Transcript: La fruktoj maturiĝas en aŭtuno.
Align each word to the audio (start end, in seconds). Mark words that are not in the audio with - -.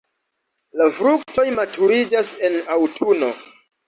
La 0.79 0.85
fruktoj 0.99 1.45
maturiĝas 1.57 2.31
en 2.49 2.57
aŭtuno. 2.77 3.31